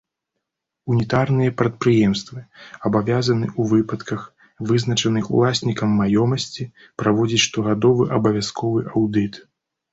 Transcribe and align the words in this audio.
Унітарныя 0.93 1.51
прадпрыемствы 1.59 2.39
абавязаны 2.89 3.45
ў 3.49 3.61
выпадках, 3.75 4.21
вызначаных 4.71 5.31
уласнікам 5.37 5.89
маёмасці, 6.01 6.63
праводзіць 7.05 7.45
штогадовы 7.47 8.03
абавязковы 8.21 8.79
аўдыт. 8.95 9.33